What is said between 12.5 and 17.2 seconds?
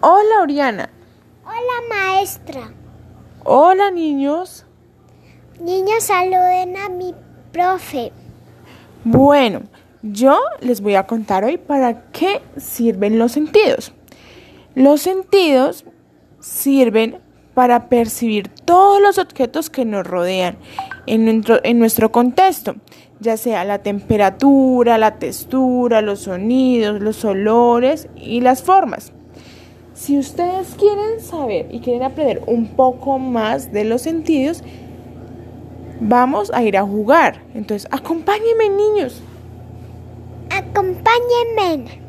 sirven los sentidos. Los sentidos sirven